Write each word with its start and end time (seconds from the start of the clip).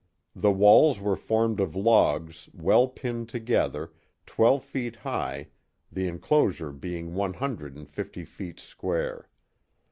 The 0.35 0.49
walls 0.51 0.99
were 0.99 1.15
formed 1.15 1.59
of 1.59 1.75
logs, 1.75 2.49
well 2.55 2.87
pinned 2.87 3.29
together, 3.29 3.91
twelve 4.25 4.63
feet 4.63 4.95
high, 4.95 5.49
the 5.91 6.07
enclosure 6.07 6.71
being 6.71 7.13
one 7.13 7.35
hundred 7.35 7.75
and 7.77 7.87
fifty 7.87 8.25
feet 8.25 8.59
square. 8.59 9.29